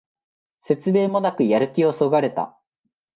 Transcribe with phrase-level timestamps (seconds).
[0.63, 2.57] 説明もなくやる気をそがれた